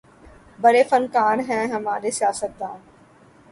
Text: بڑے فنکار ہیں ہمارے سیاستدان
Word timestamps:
بڑے 0.59 0.81
فنکار 0.89 1.37
ہیں 1.49 1.65
ہمارے 1.67 2.11
سیاستدان 2.11 2.77